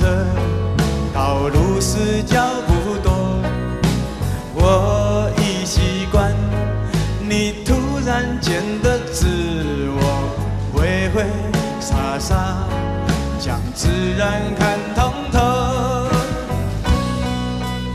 [0.00, 0.26] 的，
[1.14, 3.10] 道路是脚步多。
[4.54, 6.34] 我已习惯
[7.20, 9.26] 你突然间的自
[9.96, 10.28] 我，
[10.72, 11.24] 挥挥
[11.78, 12.66] 洒洒，
[13.38, 14.78] 将自然看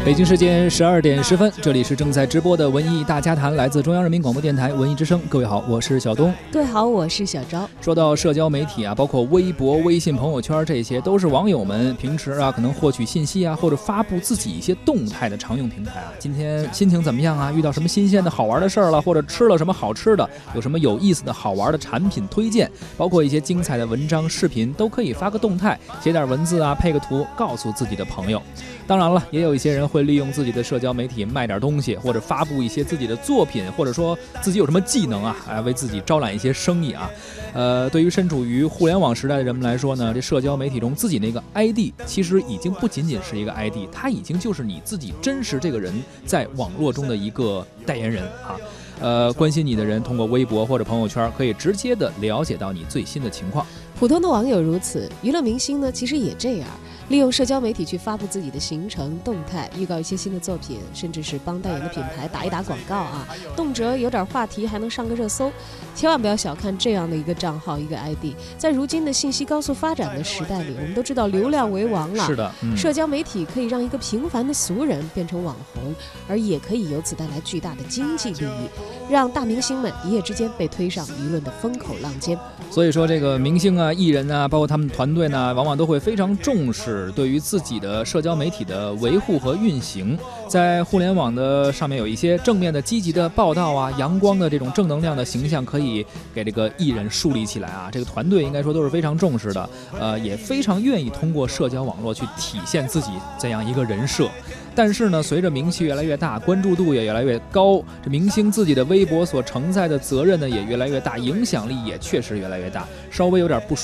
[0.05, 5.19] 北京时间十二点十分，这里是正在直播的文艺大家谈，来自中央人民广播电台文艺之声。
[5.27, 6.31] 各位好，我是小东。
[6.51, 7.67] 各位好，我是小昭。
[7.81, 16.13] 说到社交媒体啊，包括微博、微信、朋友圈，这些都是网友们平时啊可能获取信息啊或者发布自己一些动态的常用平台啊。
[16.19, 17.51] 今天心情怎么样啊？
[17.51, 28.39] 遇到什么新鲜的好玩的事儿了，或者吃了什么好吃的，有什么有意思的好玩的产品推荐，包括一些精彩的文章、视频，都可以发个动态，写点文字啊，配个图，告诉自己的朋友。
[28.87, 37.09] 当然了，也有一些人会利用自己的社交媒体卖点东西，或者发布一些自己的作品，或者说自己有什么技能啊，来为自己招揽一些生意啊。
[37.53, 45.93] 呃，对于身处于互联网时代的人们来说呢，这社交媒体中自己那个 ID 其实已经不仅仅是一个 ID，它已经就是你自己真实这个人
[46.25, 48.59] 在网络中的一个代言人啊。
[48.99, 53.65] 呃，关心你的人通过微博或者朋友圈可以直接的了解到你最新的情况。
[53.97, 56.67] 普通的网友如此，娱乐明星呢，其实也这样。
[57.09, 65.51] 利用社交媒体去发布自己的行程动态，预告一些新的作品，甚至是帮代言的品牌打一打广告啊，动辄有点话题还能上个热搜。
[65.93, 72.25] 千万不要小看这样的一个账号一个 ID，在如今的信息高速发展的时代里，我们都知道流量为王了。
[72.25, 75.95] 是的，嗯、社交媒体可以让一个平凡的俗人变成网红，
[76.27, 78.69] 而也可以由此带来巨大的经济利益，
[79.09, 82.37] 让大明星们一夜之间被推上舆论的风口浪尖。
[82.71, 86.94] 所以说，这个明星啊、艺人啊，包括他们团队呢，往往都会非常重视。
[87.15, 90.17] 对于自己的社交媒体的维护和运行，
[90.47, 97.89] 在互联网的上面有一些正面的、积极的报道啊，阳光的这种正能量的形象，可以给这个艺人树立起来啊。
[97.91, 99.69] 这个团队应该说都是非常重视的，
[99.99, 104.29] 呃，也非常愿意通过社交网络去体现自己这样一个人设。
[104.77, 112.85] 但是呢，随着名气越来越大，关注度也越来越高，这明星自己的微博所承载的责任呢也越来越大，影响力也确实越来越大。
[113.09, 113.75] 稍微有点不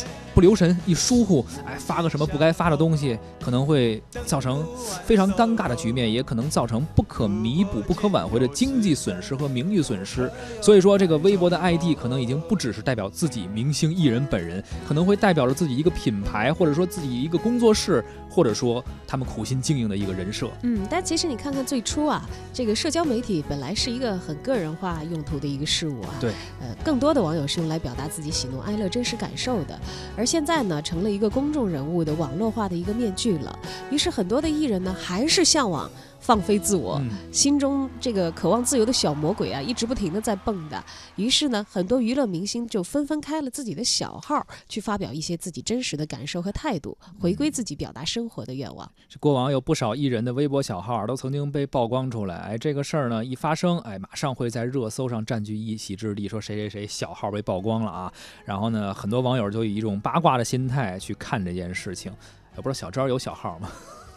[0.42, 4.66] 不留神，一疏忽，哎，发个什么不该发的东西，可能会造成
[5.06, 10.32] 非常尴尬的局面，也可能造成不可弥补、不可挽回的经济损失和名誉损失。
[10.60, 20.50] 所以说，这个微博的 ID 可能已经不只是代表自己明星艺人本人，可能会代表着自己一个品牌，或者说自己一个工作室，或者说他们苦心经营的一个人设。
[20.64, 29.80] 嗯，但其实你看看最初啊，这个社交媒体本来是一个很个人化用途的一个事物啊，对，呃，更多的网友是用来表达自己喜怒哀乐真实感受的，
[30.18, 33.60] 而现在呢，成了一个公众人物的网络化的一个面具了。
[33.90, 40.80] 于是很多的艺人呢，还是向往放飞自我，嗯心中这个渴望自由的小魔鬼啊，一直不停的在蹦跶。
[41.16, 48.90] 于是呢，很多娱乐明星就纷纷开了自己的小号，去发表一些自己真实的感受和态度，回归自己表达生活的愿望。
[49.10, 58.14] 这过往有不少艺人的微博小号都曾经被曝光出来，哎，这个事儿呢一发生，哎，马上会在热搜上占据一席之地，说谁谁谁小号被曝光了啊。
[58.46, 62.12] 然后呢，很多网友就以一种八卦的心态去看这件事情。
[62.54, 63.70] 也不知道小昭有小号吗？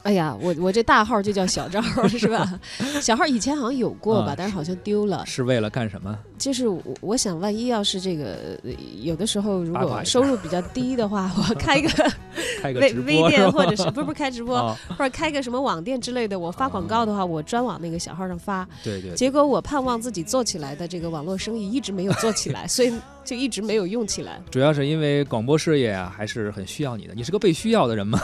[0.05, 2.61] 哎呀，我我这大号就叫小赵是吧？
[3.01, 5.25] 小号以前好像有过吧，啊但是好像丢了。
[5.27, 6.17] 是为了干什么？
[6.39, 8.71] 就是我我想，万一要是这个呃
[9.01, 11.89] 有的时候如果收入比较低的话， 我开个
[12.61, 18.69] 开个微微店或者是不是不是开直播，啊，或者开个什么网店之类的，我发广告的话，我专往那个小号上发。
[18.83, 22.93] 对对，结果我盼望自己做起来的这个网络生意一直没有做起来，所以
[23.25, 24.39] 就一直没有用起来。
[24.51, 28.21] 主要是因为广播事业啊，还是很需要你的，你是个被需要的人嘛。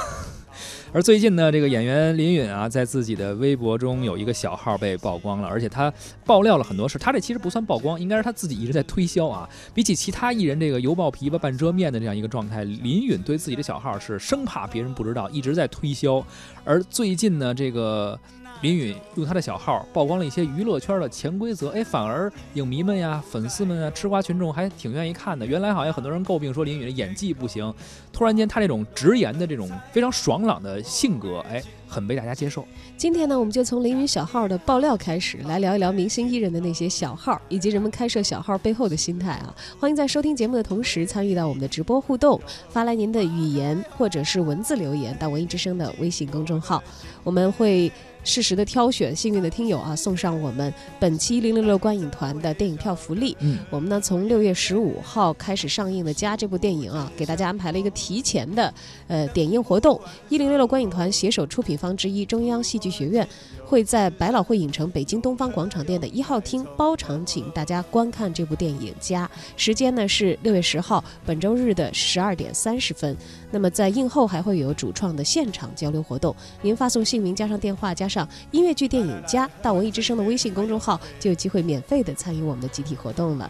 [0.92, 5.92] 而最近呢，这个演员林允啊，在自己的微博中有一个小号被曝光了，而且他
[6.26, 6.98] 爆料了很多事。
[6.98, 9.48] 他这其实不算曝光，应该是他自己一直在推销啊。
[9.72, 16.25] 比起其他艺人这个油爆琵琶半遮面的这样一个状态，林允对自己的小号是生怕别人不知道，一直在推销。
[16.64, 18.19] 而最近呢，这个
[18.62, 25.47] 林允用他的小号曝光了一些娱乐圈的潜规则，哎，反而影迷们呀、粉丝们啊、吃瓜群众还挺愿意看的。
[25.47, 27.73] 原来好像很多人诟病说林允的演技不行，
[28.12, 32.67] 突然间他这种直言的这种非常爽朗的性格，哎，很被大家接受。
[32.99, 39.55] 今天呢，我们就从林允小号的爆料开始，来聊一聊明星艺人的那些小号，以及人们开设小号背后的心态啊。
[39.79, 46.83] 欢迎在收听节目的同时参与到我们的直播互动，发来您的语言或者是文字留言到文艺之声的微信公众号，
[47.25, 47.91] 我们会
[48.22, 53.37] 适时的挑选幸运的听友啊，送上我们本期零零六观影团的电影票福利。
[53.40, 58.72] 嗯，我们呢从六月十五号开始上映的《家》这部电影啊，给大家安排了一个提前的
[59.08, 60.00] 呃点映活动。
[60.28, 63.26] 一零六六观影团携手出品方之一中央戏剧学院，
[63.64, 69.26] 会在百老汇影城北京东方广场店的一号厅包场，请大家观看这部电影《家》。
[69.56, 73.16] 时间呢是六月十号，本周日的十二点三十分。
[73.50, 83.49] 那么在映后还会有主创的现场交流活动，您发送姓名加上电话加上音乐剧电影加到文艺之声的微信公众号，就有机会免费的参与我们的集体活动了。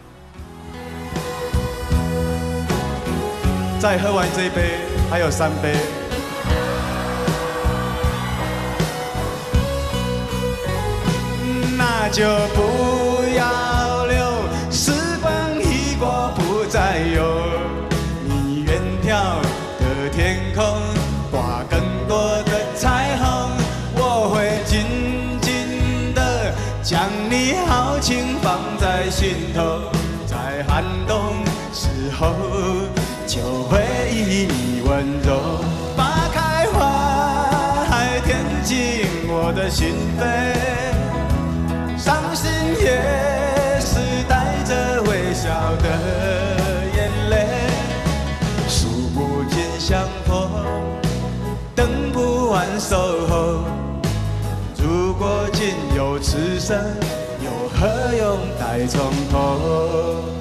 [3.79, 4.77] 再喝完这一杯，
[5.09, 5.75] 还有三杯。
[11.75, 12.23] 那就
[12.53, 13.80] 不要
[29.11, 29.61] 心头，
[30.25, 31.43] 在寒冬
[31.73, 32.33] 时候
[33.27, 35.59] 就回忆你温柔
[35.97, 40.21] 花开花海，填进我的心扉。
[41.97, 42.49] 伤心
[42.79, 43.99] 也是
[44.29, 45.49] 带着微笑
[45.83, 45.85] 的
[46.95, 47.45] 眼泪，
[48.69, 50.49] 数不尽相逢，
[51.75, 52.95] 等不完守
[53.27, 53.65] 候。
[54.77, 56.79] 如果仅有此生，
[57.81, 59.01] 何用待从
[59.31, 60.40] 头？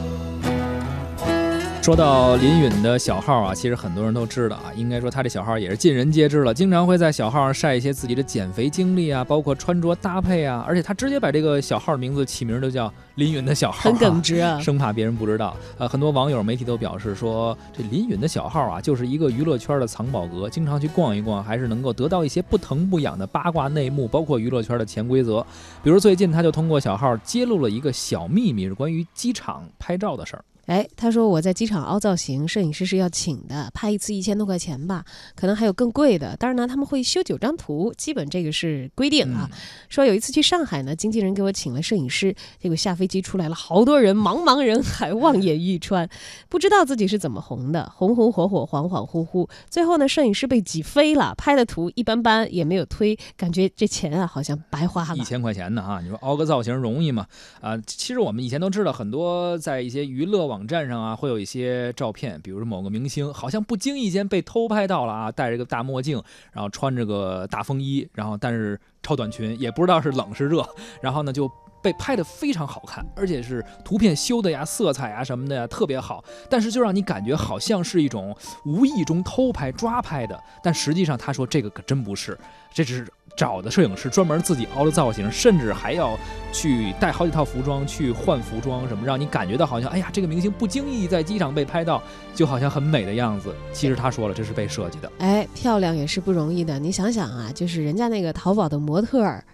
[1.82, 15.56] 说到林允的小号啊，其实很多人都知道啊，应该说他这小号也是尽人皆知了，经常会在小号上晒一些自己的减肥经历啊，包括穿着搭配啊，而且他直接把这个小号名字起名就叫林允的小号，很耿直啊，生怕别人不知道。
[15.78, 25.44] 呃，很多网友媒体都表示说，这林允的小号啊，就是一个娱乐圈的藏宝阁，经常去逛一逛，还是能够得到一些不疼不痒的八卦内幕，包括娱乐圈的潜规则。
[25.82, 30.44] 比如最近他就通过小号揭露了一个小秘密，是关于机场拍照的事儿。
[30.66, 35.04] 哎，他说我在机场凹造型，摄影师是要请的，拍一次一千多块钱吧，
[35.34, 36.36] 可能还有更贵的。
[36.36, 39.50] 当然呢，他们会修九张图，基本这个是规定啊。
[39.88, 46.08] 说有一次去上海呢，经纪人给我请了摄影师，结果下飞机出来了好多人，茫茫人海，望眼欲穿，
[46.48, 49.48] 不知道自己是怎么红的，红红火火，恍恍惚惚。
[49.68, 55.16] 最后呢，摄影师被挤飞了，拍的图一般般，也没有推，感觉这钱啊好像白花了。
[55.16, 57.26] 一千块钱呢哈，你说凹个造型容易吗？
[57.60, 60.60] 啊，其实我们以前都知道，很多在一些娱乐网。
[60.70, 70.64] 站上啊，会有一些照片，比如说某个明星好像不经意间被偷拍到了啊，戴着个大墨镜，然后穿着个大风衣，然后但是超短裙，也不知道是冷是热，
[71.00, 71.50] 然后呢就
[71.82, 82.38] 被拍的非常好看，而且是图片修的呀、色彩啊什么的呀特别好，但是就让你感觉好像是一种无意中偷拍抓拍的，但实际上他说这个可真不是，
[82.72, 86.18] 这只是找的摄影师专门自己凹的造型，甚至还要
[86.52, 92.02] 去带好几套服装去换服装什么，让你感觉到好像哎呀这个明星不经意在机场被拍到，
[92.34, 93.54] 就好像很美的样子。
[93.72, 95.10] 其实他说了，这是被设计的。
[95.18, 96.78] 哎，漂亮也是不容易的。
[96.78, 99.44] 你想想啊，就是人家那个淘宝的模特儿，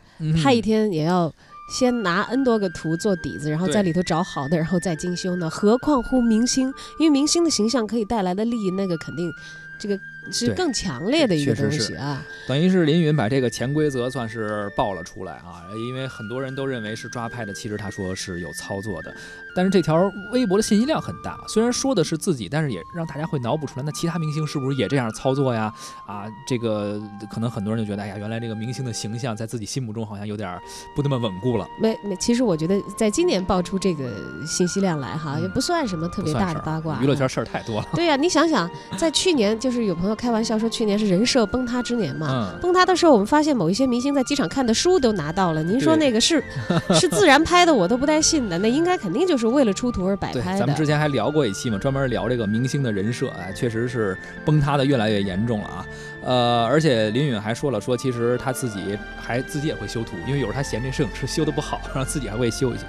[0.42, 1.32] 拍一天也要。
[1.68, 5.50] 先拿 N 多个图做底子，然后在里头找好的，然后再精修呢。
[5.50, 9.28] 何况乎明星，因为明星的形象可以带来的利益，那个肯定，
[9.76, 9.98] 这个。
[10.32, 19.14] 是更强烈的一个东西啊，等于是林允把这个潜规则算是爆了出来啊，因为很多人都认为是抓拍的，其实他说是有操作的，
[19.54, 25.72] 但是这条微博的信息量很大，虽然说的是自己，但是也让大家会脑补出来，那其他明星是不是也这样操作呀？
[26.06, 30.58] 啊，这个可能很多人就觉得，哎呀，原来这个明星的形象在自己心目中好像有点
[30.96, 31.68] 不那么稳固了。
[31.80, 34.10] 没没，其实我觉得在今年爆出这个
[34.44, 37.88] 信息量来哈，也不算什么特别大的八卦，娱乐圈事儿太多了。
[37.94, 40.15] 对呀，你想想，在去年就是有朋友。
[40.16, 42.54] 开玩笑说，去年是人设崩塌之年嘛。
[42.60, 45.62] 崩塌的时候，我们发现某一些明星在机场看的书都拿到了。
[45.62, 46.42] 您说那个是
[46.98, 48.58] 是自然拍的，我都不带信的。
[48.58, 50.58] 那应该肯定就是为了出图而摆拍的。
[50.58, 55.86] 咱们之前还聊过一期嘛，专门聊这个明星的人设，哎，确实是崩塌的越来越严重了啊。
[56.24, 62.82] 呃，而且林允还说了，说其实他自己还自己也会修图，因为有时候他嫌这摄影师修的不好，然后自己还会修一修。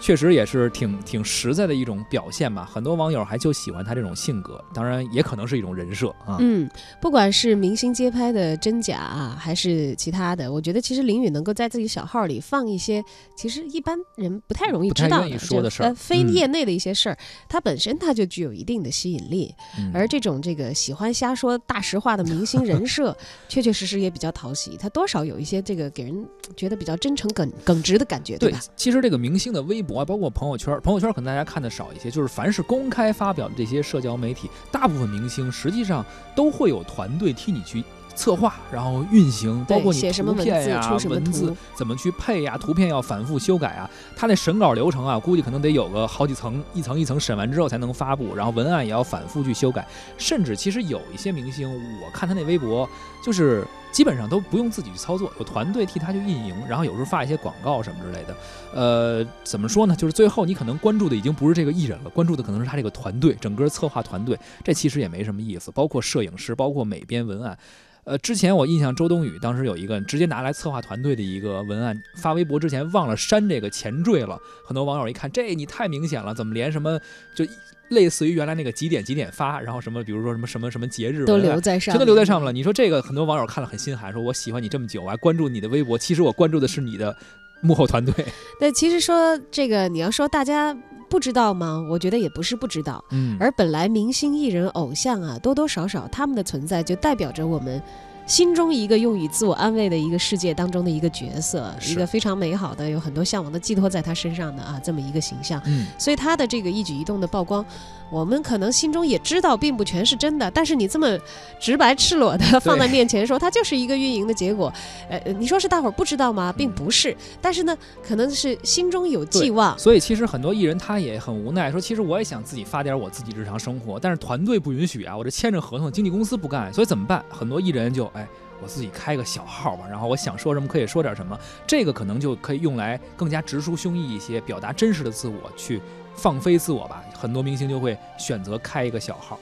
[0.00, 2.68] 确实也是挺挺实在的一种表现吧。
[2.68, 6.38] 很多网友还就喜欢他这种性格，当然也可能是一种人设啊。
[6.40, 6.61] 嗯，
[7.00, 13.02] 不管是明星街拍的真假啊，还是其他的，我觉得其实林允能够在自己小号里放一些
[13.36, 17.16] 其实一般人不太容易知道的事儿，非业内的一些事儿，
[17.48, 19.54] 它本身它就具有一定的吸引力。
[19.94, 22.72] 而这种这个喜欢瞎说大实话的明星人。
[22.72, 23.14] 人 设
[23.50, 26.26] 确确实实也比较讨喜，他多少有一些这个给人
[26.56, 28.58] 觉得比较真诚、耿耿直的感觉，对吧？
[28.74, 36.04] 其实这个明星的微博，包括朋友圈，朋友圈可能大家看的少一些，就是凡是公开发表的这些社交媒体，大部分明星实际上
[36.34, 37.82] 都会有团队替你去。
[38.14, 43.88] 策划，然后运行，包括你写什么图片呀、文字怎么去配呀，图片要反复修改啊。
[44.16, 49.86] 他那审稿流程啊，估计可能得有个好几层，一层一层审完之后才能发布，然后文案也要反复去修改。
[50.16, 52.88] 甚至其实有一些明星，我看他那微博，
[53.24, 58.36] 就是基本上都不用自己去操作，有团队替他去运营，然后有时候发一些广告什么之类的。
[58.74, 59.94] 呃，怎么说呢？
[59.94, 64.38] 就是最后你可能关注的已经不是这个艺人了，关注的可能是他这个团队，整个策划团队。
[64.64, 67.56] 这其实也没什么意思，包括摄影师，包括美编文案。
[68.04, 76.98] 呃，之前我印象周冬雨当时有一个直接拿来策划团队的一个文案发微博之前忘了删这个前缀了，很多网友一看这你太明显了，怎么连什么
[77.32, 77.44] 就
[77.90, 82.52] 类似于原来那个几点几点发，然后什么比如说什么什么什么节日都留在上，真的留在上面了。
[82.52, 87.16] 你说这个很多网友看了很心寒，说我喜欢你这么久，我还关注你的微博，其实我关注的是你的
[87.60, 88.12] 幕后团队。
[88.58, 90.76] 对，其实说这个你要说大家。
[91.12, 91.78] 不知道吗？
[91.90, 93.04] 我觉得也不是不知道。
[93.10, 97.82] 嗯，而本来明星艺人偶像啊，多多少少他们的存在就代表着我们。
[98.26, 105.60] 心中一个用于自我安慰的一个世界当中的一个角色，一个非常美好的、有很多向往的寄托在他身上的啊，这么一个形象。
[105.66, 107.64] 嗯，所以他的这个一举一动的曝光，
[108.10, 110.50] 我们可能心中也知道，并不全是真的。
[110.50, 111.18] 但是你这么
[111.60, 114.72] 直白赤裸的放在面前说，它就是一个运营的结果。
[115.08, 116.52] 呃，你说是大伙儿不知道吗？
[116.52, 117.14] 并不是。
[117.40, 117.76] 但是呢，
[118.06, 119.78] 可能是心中有寄望。
[119.78, 127.24] 所以其实很多艺人他也很无奈，说其实我也想自己发点我自己日常生活，但是团队不允许啊，我这签着合同，经纪公司不干，所以怎么办？
[127.28, 128.26] 很多艺人就哎。
[128.60, 135.82] 我自己开个小号吧，然后我想说什么可以说点什么，这个可能就可以用来更加直抒胸臆一些，表达真实的自我，去
[136.14, 137.02] 放飞自我吧。
[137.12, 139.36] 很多明星就会选择开一个小号。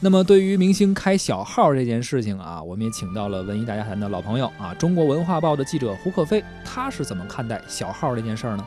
[0.00, 8.66] 那么对于明星开小号这件事情啊，我们也请到了文艺大家谈的老朋友啊，中国文化报的记者胡可飞，他是怎么看待小号这件事儿呢？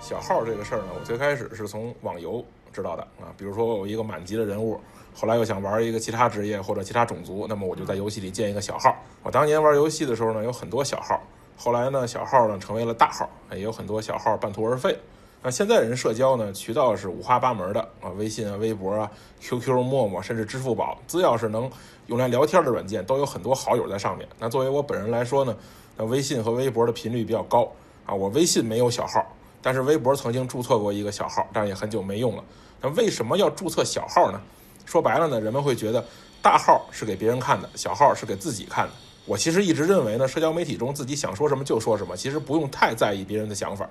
[0.00, 2.42] 小号这个事儿呢，我最开始是从网游
[2.76, 4.78] 知道的啊，比如说我有一个满级的人物。
[5.18, 8.94] 后来又想玩一个其他职业或者其他种族，那么我就在游戏里建一个小号。
[9.22, 11.18] 我当年玩游戏的时候呢，有很多小号。
[11.56, 14.94] 后来呢，小号呢成为了大号，也有很多小号半途而废。
[15.42, 21.70] 那现在人社交呢，渠道是五花八门的啊，微信啊、微博啊、QQ、陌陌，甚至支付宝，只要是能
[22.08, 24.28] 用来聊天的软件，都有很多好友在上面。
[24.38, 25.56] 那作为我本人来说呢，
[25.96, 27.72] 那微信和微博的频率比较高
[28.04, 28.14] 啊。
[28.14, 29.24] 我微信没有小号，
[29.62, 32.44] 但是微博曾经注册过一个小号，但也很久没用了。
[32.80, 34.40] 那为什么要注册小号呢？
[34.84, 36.04] 说白了呢，人们会觉得
[36.40, 38.92] 大号是给别人看的，小号是给自己看的。
[39.24, 43.84] 我其实一直认为呢，社交媒体中自己想说什么就说什么，其实不用太在意别人的想法，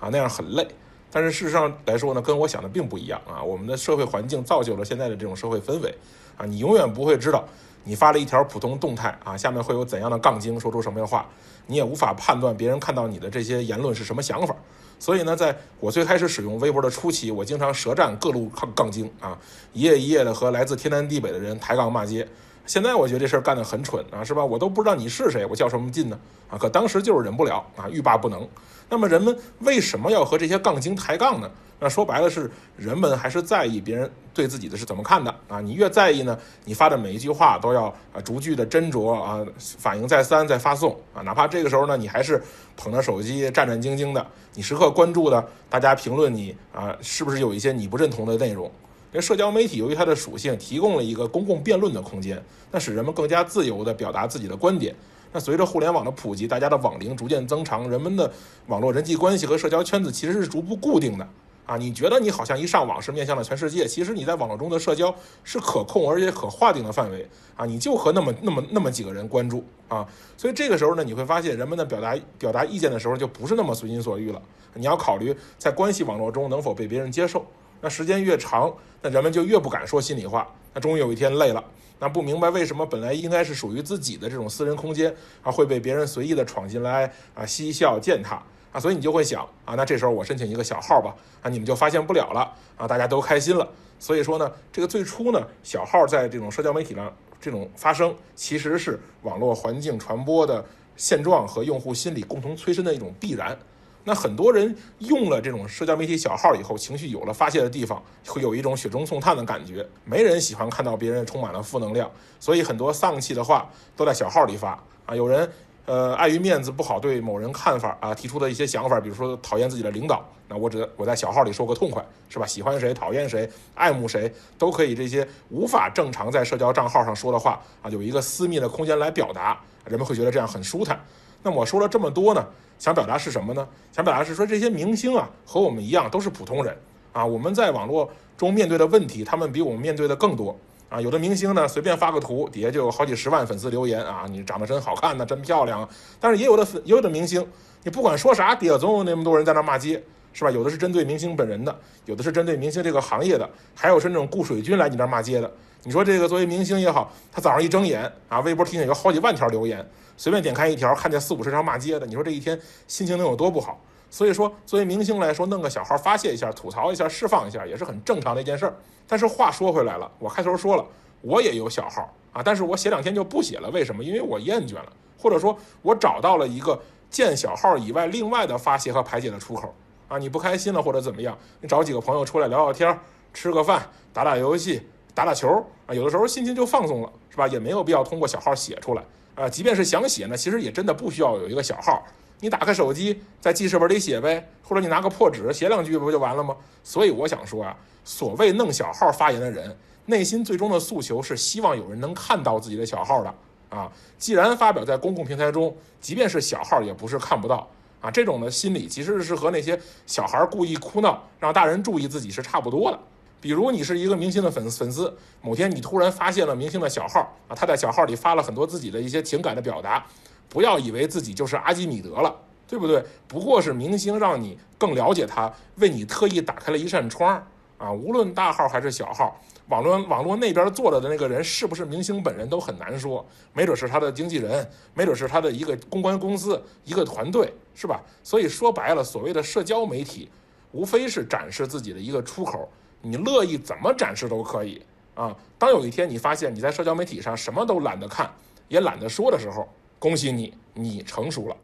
[0.00, 0.66] 啊，那样很累。
[1.12, 3.42] 但是事实上来说呢，跟我想的并不一样啊。
[3.42, 5.94] 我们的社会环境造就了现在的这种社会氛围，
[6.36, 7.44] 啊，你永远不会知道
[7.84, 11.24] 你发了一条普通动态啊，下面会有怎样的杠精说出什么样的话，
[11.66, 14.56] 你也无法判断别人看到你的这些言论是什么想法。
[15.00, 19.36] 所以呢，在我最开始使用微博的初期，我经常舌战各路杠杠精啊，
[19.72, 22.28] 一夜一夜的和来自天南地北的人抬杠骂街。
[22.70, 24.44] 现在我觉得这事儿干得很蠢啊，是吧？
[24.44, 26.16] 我都不知道你是谁，我较什么劲呢？
[26.48, 28.48] 啊，可当时就是忍不了啊，欲罢不能。
[28.88, 31.50] 那么人们为什么要和这些杠精抬杠呢？
[31.80, 35.60] 那说白了是人们还是在意别人对自己的是怎么看的啊？
[35.60, 42.40] 你越在意呢，你发的每一句话都要啊逐句的斟酌啊，反应再三再发送啊，哪怕这个时候呢，你还是
[42.76, 44.24] 捧着手机战战兢兢的，
[44.54, 48.70] 你时刻关注的大家评论你啊，是不是有一些你不认同的内容？
[49.12, 52.40] 因为社交媒体由于它的属性，提供了一个公共辩论的空间，
[52.70, 54.94] 那使人们更加自由地表达自己的观点。
[55.32, 58.30] 那随着互联网的普及，大家的网龄逐渐增长，人们的
[58.68, 61.28] 网络人际关系和社交圈子其实是逐步固定的。
[61.66, 65.14] 啊，你觉得你好像一上网是面向了全世界，其实你在网络中的社交
[65.44, 70.04] 是可控而且可划定的范围啊，你就和那么那么那么几个人关注啊，
[70.36, 74.42] 所以这个时候呢，你会发现人们的表达表达意见的时候就不是那么随心所欲了，
[74.74, 77.46] 你要考虑在关系网络中能否被别人接受。
[77.80, 78.72] 那时间越长，
[79.02, 80.46] 那人们就越不敢说心里话。
[80.72, 81.64] 那终于有一天累了，
[81.98, 88.42] 那不明白为什么本来应该是属于自己的这种私人空间啊，会被别人随意的闯进来啊，嬉笑践踏。
[88.72, 93.68] 啊，所以你就会想啊，那这时候我申请一个小号吧，啊，你们就发现不了了啊，大家都开心了。
[93.98, 100.64] 所以说呢，这个最初呢，小号在这种社交媒体上这种发生，其实是网络环境传播的
[100.96, 103.58] 现状和用户心理共同催生的一种必然。
[104.04, 109.86] 那很多人用了这种社交媒体小号以后，情绪有了发泄的地方，会有一种雪中送炭的感觉。
[110.04, 114.70] 没人喜欢看到别人充满了负能量，所以很多丧气的话都在小号里发
[115.06, 115.50] 啊，有人。
[115.86, 122.46] 呃，碍于面子不好对某人看法啊，提出的一些想法，比如说讨厌自己的领导，那我只我在小号里说个痛快，是吧？
[122.46, 131.00] 喜欢谁，讨厌谁，爱慕谁，都可以这些无法正常在社交账号上说的话啊，有一个私密的空间来表达，人们会觉得这样很舒坦。
[131.42, 132.46] 那我说了这么多呢，
[132.78, 133.66] 想表达是什么呢？
[133.92, 136.76] 想表达是说这些明星啊，和我们一样都是普通人
[137.12, 140.56] 啊，我们在网络中面对的问题，他们比我们面对的更多。
[140.88, 145.88] 啊，有的明星呢随便发个图，底下就有好几十万粉丝留言啊，你长得真好看呐，真漂亮。
[146.18, 147.46] 但是也有的粉，也有的明星，
[147.84, 150.50] 你不管说啥，底下总有那么多人在那骂街，是吧？
[150.50, 155.50] 有的是针对明星本人的，有的是针对明星这个行业的，还有是那种雇水军来你那儿骂街的。
[155.82, 159.84] 你说这个作为明星也好，他早上一睁眼啊，微博提醒有好几万条留言，
[160.16, 163.80] 随便点开一条，看见四五十条骂街的，你说这一天心情能有多不好？
[164.10, 168.74] 所以说，作为明星来说，弄个小号发泄一下、吐槽一下、释放一下，也是很正常的一件事儿。
[169.06, 170.84] 但是话说回来了，我开头说了，
[171.22, 174.04] 我也有小号啊，但是我写两天就不写了，为什么？
[174.04, 179.72] 因为我厌倦了，或者说，我找到了一个建小号以外另外的发泄和排解的出口
[180.10, 180.18] 啊。
[180.18, 182.98] 你不开心了或者怎么样，你找几个朋友出来聊聊天，
[183.32, 184.82] 吃个饭，打打游戏。
[185.12, 185.48] 打打球
[185.86, 187.46] 啊，有的时候心情就放松了，是吧？
[187.48, 189.02] 也没有必要通过小号写出来
[189.34, 189.48] 啊。
[189.48, 192.02] 即便是想写呢，其实也真的不需要有一个小号，
[192.38, 196.56] 你打开手机在记事本里写呗，或者你拿个破纸写两句不就完了吗？
[196.84, 199.76] 所以我想说啊，所谓弄小号发言的人，
[200.06, 203.34] 内心最终的诉求是希望有人能看到自己的小号的
[203.68, 203.90] 啊。
[204.16, 207.68] 既然发表在公共平台中，即便是小号，也不是看不到
[208.00, 208.10] 啊。
[208.10, 212.98] 这种的心理其实是和那些小孩故意哭闹让大人注意自己是差不多的。
[213.40, 220.04] 比如你是一个明星的粉粉丝，某天你突然发现了明星的小号啊，他在小号里发了很多自己的一些情感的表达，
[220.48, 222.36] 不要以为自己就是阿基米德了，
[222.68, 223.02] 对不对？
[223.26, 227.42] 不过是明星让你更了解他，为你特意打开了一扇窗
[227.78, 227.90] 啊。
[227.90, 229.40] 无论大号还是小号，
[229.70, 238.02] 网络网络那边坐着的那个人是不是明星本人都很难说，没准是他的经纪人，没准是他的一个公关公司、一个团队，是吧？
[238.24, 240.28] 所以说白了，所谓的社交媒体，
[240.72, 242.68] 无非是展示自己的一个出口。
[243.00, 244.82] 你乐意怎么展示都可以
[245.14, 245.34] 啊！
[245.56, 248.30] 当有一天你发现你在社交媒体上什么都懒得看，
[248.66, 249.68] 也懒得说的时候，
[250.00, 251.56] 恭喜你，你成熟了。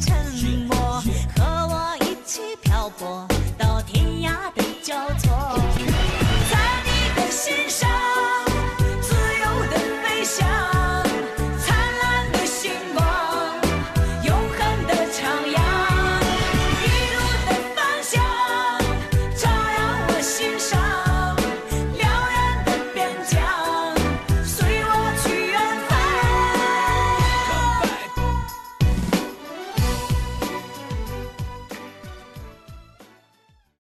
[0.00, 0.14] 沉
[0.66, 0.76] 默
[1.36, 3.26] 和我一起漂泊
[3.58, 5.31] 到天涯的交错。